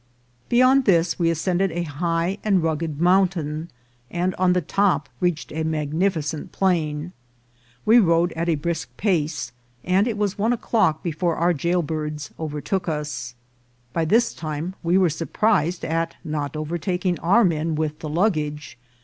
[0.49, 3.69] Beyond this we as cended a high and rugged mountain,
[4.09, 7.13] and on the top reached a magnificent plain.
[7.85, 9.51] We rode at a brisk pace,
[9.83, 13.35] and it was one o'clock before our jailbirds overtook us.
[13.93, 18.79] By this time we were surprised at not overtaking our men with the luggage.